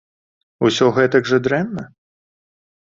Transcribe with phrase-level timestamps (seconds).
[0.69, 1.83] Усё гэтак жа дрэнна?